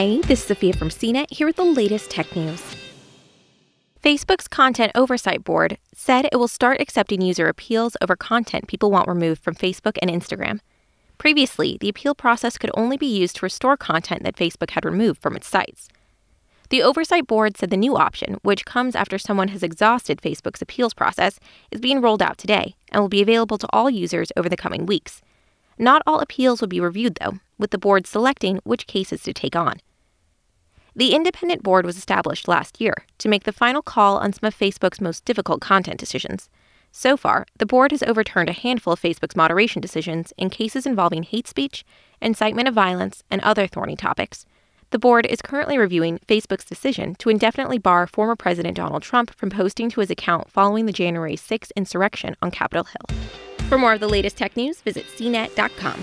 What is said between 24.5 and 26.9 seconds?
coming weeks. Not all appeals will be